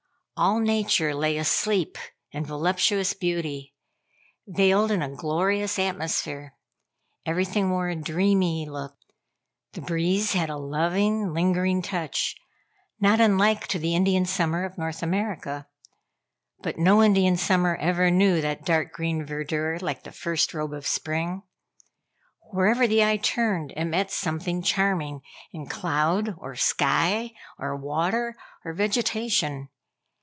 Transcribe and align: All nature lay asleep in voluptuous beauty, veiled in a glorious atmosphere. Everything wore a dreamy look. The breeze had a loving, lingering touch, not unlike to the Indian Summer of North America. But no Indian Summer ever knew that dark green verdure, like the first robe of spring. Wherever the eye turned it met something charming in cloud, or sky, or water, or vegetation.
All 0.43 0.59
nature 0.59 1.13
lay 1.13 1.37
asleep 1.37 1.99
in 2.31 2.43
voluptuous 2.45 3.13
beauty, 3.13 3.75
veiled 4.47 4.89
in 4.89 5.03
a 5.03 5.15
glorious 5.15 5.77
atmosphere. 5.77 6.55
Everything 7.27 7.69
wore 7.69 7.89
a 7.89 7.95
dreamy 7.95 8.67
look. 8.67 8.97
The 9.73 9.81
breeze 9.81 10.33
had 10.33 10.49
a 10.49 10.57
loving, 10.57 11.31
lingering 11.31 11.83
touch, 11.83 12.35
not 12.99 13.21
unlike 13.21 13.67
to 13.67 13.77
the 13.77 13.93
Indian 13.93 14.25
Summer 14.25 14.65
of 14.65 14.79
North 14.79 15.03
America. 15.03 15.67
But 16.63 16.79
no 16.79 17.03
Indian 17.03 17.37
Summer 17.37 17.75
ever 17.75 18.09
knew 18.09 18.41
that 18.41 18.65
dark 18.65 18.93
green 18.93 19.23
verdure, 19.23 19.79
like 19.79 20.01
the 20.01 20.11
first 20.11 20.55
robe 20.55 20.73
of 20.73 20.87
spring. 20.87 21.43
Wherever 22.49 22.87
the 22.87 23.03
eye 23.03 23.17
turned 23.17 23.73
it 23.73 23.85
met 23.85 24.09
something 24.09 24.63
charming 24.63 25.21
in 25.53 25.67
cloud, 25.67 26.33
or 26.39 26.55
sky, 26.55 27.33
or 27.59 27.75
water, 27.75 28.35
or 28.65 28.73
vegetation. 28.73 29.69